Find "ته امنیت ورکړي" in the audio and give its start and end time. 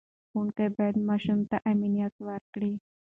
1.49-2.73